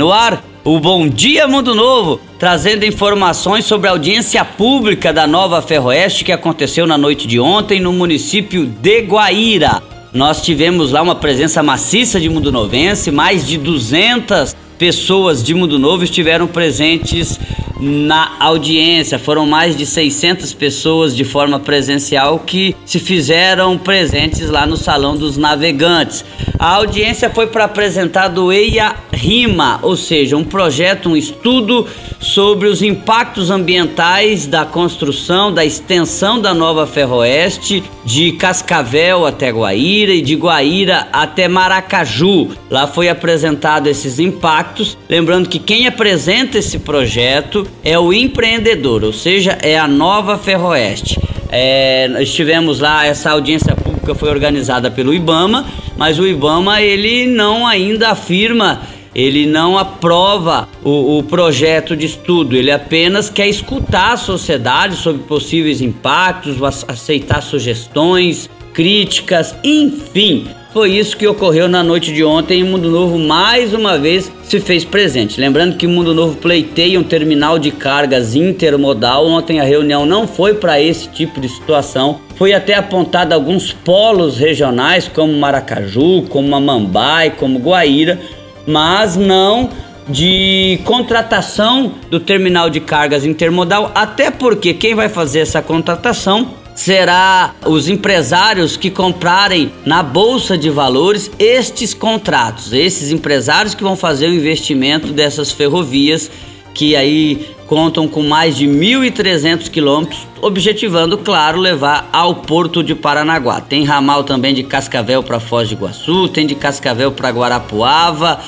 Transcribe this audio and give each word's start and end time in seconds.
No 0.00 0.10
ar, 0.10 0.42
o 0.64 0.80
Bom 0.80 1.06
Dia 1.06 1.46
Mundo 1.46 1.74
Novo, 1.74 2.18
trazendo 2.38 2.86
informações 2.86 3.66
sobre 3.66 3.86
a 3.86 3.90
audiência 3.90 4.42
pública 4.42 5.12
da 5.12 5.26
nova 5.26 5.60
Ferroeste 5.60 6.24
que 6.24 6.32
aconteceu 6.32 6.86
na 6.86 6.96
noite 6.96 7.26
de 7.26 7.38
ontem 7.38 7.80
no 7.80 7.92
município 7.92 8.64
de 8.64 9.02
Guaíra. 9.02 9.82
Nós 10.10 10.40
tivemos 10.40 10.90
lá 10.90 11.02
uma 11.02 11.16
presença 11.16 11.62
maciça 11.62 12.18
de 12.18 12.30
Mundo 12.30 12.50
Novense, 12.50 13.10
mais 13.10 13.46
de 13.46 13.58
200 13.58 14.56
pessoas 14.78 15.42
de 15.42 15.52
Mundo 15.52 15.78
Novo 15.78 16.02
estiveram 16.02 16.46
presentes 16.46 17.38
na 17.78 18.36
audiência. 18.40 19.18
Foram 19.18 19.44
mais 19.44 19.76
de 19.76 19.84
600 19.84 20.54
pessoas 20.54 21.14
de 21.14 21.24
forma 21.24 21.60
presencial 21.60 22.38
que 22.38 22.74
se 22.86 22.98
fizeram 22.98 23.76
presentes 23.76 24.48
lá 24.48 24.66
no 24.66 24.78
Salão 24.78 25.14
dos 25.14 25.36
Navegantes. 25.36 26.24
A 26.58 26.76
audiência 26.76 27.28
foi 27.28 27.48
para 27.48 27.64
apresentar 27.64 28.28
do 28.28 28.50
EIA 28.50 28.94
RIMA, 29.20 29.80
ou 29.82 29.96
seja, 29.96 30.34
um 30.34 30.44
projeto, 30.44 31.10
um 31.10 31.16
estudo 31.16 31.86
sobre 32.18 32.68
os 32.68 32.80
impactos 32.80 33.50
ambientais 33.50 34.46
da 34.46 34.64
construção, 34.64 35.52
da 35.52 35.62
extensão 35.62 36.40
da 36.40 36.54
nova 36.54 36.86
Ferroeste 36.86 37.84
de 38.02 38.32
Cascavel 38.32 39.26
até 39.26 39.50
Guaíra 39.50 40.12
e 40.12 40.22
de 40.22 40.34
Guaíra 40.34 41.06
até 41.12 41.46
Maracaju. 41.48 42.48
Lá 42.70 42.86
foi 42.86 43.10
apresentado 43.10 43.88
esses 43.88 44.18
impactos, 44.18 44.96
lembrando 45.08 45.50
que 45.50 45.58
quem 45.58 45.86
apresenta 45.86 46.56
esse 46.56 46.78
projeto 46.78 47.66
é 47.84 47.98
o 47.98 48.14
empreendedor, 48.14 49.04
ou 49.04 49.12
seja, 49.12 49.58
é 49.60 49.78
a 49.78 49.86
nova 49.86 50.38
Ferroeste. 50.38 51.20
É, 51.50 52.06
nós 52.08 52.32
tivemos 52.32 52.78
lá 52.78 53.04
essa 53.04 53.30
audiência 53.30 53.74
pública 53.74 54.14
foi 54.14 54.30
organizada 54.30 54.90
pelo 54.90 55.12
IBAMA, 55.12 55.66
mas 55.96 56.18
o 56.18 56.26
IBAMA 56.26 56.80
ele 56.80 57.26
não 57.26 57.66
ainda 57.66 58.10
afirma 58.10 58.80
ele 59.14 59.44
não 59.46 59.76
aprova 59.76 60.68
o, 60.84 61.18
o, 61.18 61.22
projeto 61.24 61.96
de 61.96 62.06
estudo, 62.06 62.56
ele 62.56 62.70
apenas 62.70 63.28
quer 63.28 63.48
escutar 63.48 64.12
a 64.12 64.16
sociedade 64.16 64.96
sobre 64.96 65.22
possíveis 65.22 65.80
impactos, 65.80 66.62
aceitar 66.86 67.42
sugestões, 67.42 68.48
críticas, 68.72 69.54
enfim. 69.62 70.46
Foi 70.72 70.92
isso 70.92 71.16
que 71.16 71.26
ocorreu 71.26 71.68
na 71.68 71.82
noite 71.82 72.12
de 72.12 72.22
ontem 72.22 72.60
e 72.60 72.64
Mundo 72.64 72.88
Novo 72.88 73.18
mais 73.18 73.74
uma 73.74 73.98
vez 73.98 74.30
se 74.44 74.60
fez 74.60 74.84
presente. 74.84 75.40
Lembrando 75.40 75.76
que 75.76 75.84
Mundo 75.84 76.14
Novo 76.14 76.36
pleiteia 76.36 76.98
um 77.00 77.02
terminal 77.02 77.58
de 77.58 77.72
cargas 77.72 78.36
intermodal. 78.36 79.26
Ontem 79.26 79.58
a 79.58 79.64
reunião 79.64 80.06
não 80.06 80.28
foi 80.28 80.54
para 80.54 80.80
esse 80.80 81.08
tipo 81.08 81.40
de 81.40 81.48
situação. 81.48 82.20
Foi 82.36 82.52
até 82.52 82.74
apontado 82.74 83.32
alguns 83.32 83.72
polos 83.72 84.38
regionais 84.38 85.08
como 85.08 85.32
Maracaju, 85.32 86.22
como 86.28 86.48
Mamambai, 86.48 87.30
como 87.30 87.58
Guaíra, 87.58 88.20
mas 88.64 89.16
não 89.16 89.70
de 90.08 90.80
contratação 90.84 91.94
do 92.10 92.20
terminal 92.20 92.70
de 92.70 92.80
cargas 92.80 93.24
intermodal, 93.24 93.90
até 93.94 94.30
porque 94.30 94.74
quem 94.74 94.94
vai 94.94 95.08
fazer 95.08 95.40
essa 95.40 95.60
contratação 95.60 96.59
será 96.80 97.54
os 97.66 97.90
empresários 97.90 98.74
que 98.74 98.90
comprarem 98.90 99.70
na 99.84 100.02
bolsa 100.02 100.56
de 100.56 100.70
valores 100.70 101.30
estes 101.38 101.92
contratos, 101.92 102.72
esses 102.72 103.12
empresários 103.12 103.74
que 103.74 103.82
vão 103.82 103.94
fazer 103.94 104.28
o 104.28 104.34
investimento 104.34 105.12
dessas 105.12 105.52
ferrovias 105.52 106.30
que 106.72 106.96
aí 106.96 107.50
contam 107.66 108.08
com 108.08 108.22
mais 108.22 108.56
de 108.56 108.66
1.300 108.66 109.68
quilômetros, 109.68 110.26
objetivando, 110.40 111.18
claro, 111.18 111.60
levar 111.60 112.08
ao 112.10 112.36
porto 112.36 112.82
de 112.82 112.94
Paranaguá. 112.94 113.60
Tem 113.60 113.84
ramal 113.84 114.24
também 114.24 114.54
de 114.54 114.62
Cascavel 114.62 115.22
para 115.22 115.38
Foz 115.38 115.68
de 115.68 115.74
Iguaçu, 115.74 116.28
tem 116.28 116.46
de 116.46 116.54
Cascavel 116.54 117.12
para 117.12 117.28
Guarapuava 117.28 118.40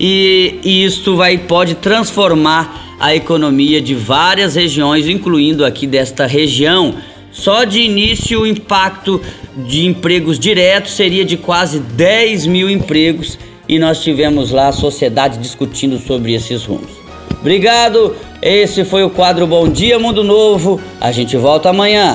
e, 0.00 0.58
e 0.64 0.86
isso 0.86 1.16
vai 1.16 1.36
pode 1.36 1.74
transformar 1.74 2.96
a 2.98 3.14
economia 3.14 3.82
de 3.82 3.94
várias 3.94 4.54
regiões, 4.54 5.06
incluindo 5.06 5.66
aqui 5.66 5.86
desta 5.86 6.24
região 6.24 6.94
só 7.34 7.64
de 7.64 7.80
início, 7.80 8.42
o 8.42 8.46
impacto 8.46 9.20
de 9.66 9.84
empregos 9.84 10.38
diretos 10.38 10.92
seria 10.92 11.24
de 11.24 11.36
quase 11.36 11.80
10 11.80 12.46
mil 12.46 12.70
empregos 12.70 13.36
e 13.68 13.76
nós 13.76 14.00
tivemos 14.00 14.52
lá 14.52 14.68
a 14.68 14.72
sociedade 14.72 15.38
discutindo 15.38 15.98
sobre 15.98 16.32
esses 16.32 16.64
rumos. 16.64 16.92
Obrigado, 17.40 18.16
esse 18.40 18.84
foi 18.84 19.02
o 19.02 19.10
quadro 19.10 19.48
Bom 19.48 19.68
Dia 19.68 19.98
Mundo 19.98 20.22
Novo. 20.22 20.80
A 21.00 21.10
gente 21.10 21.36
volta 21.36 21.70
amanhã. 21.70 22.14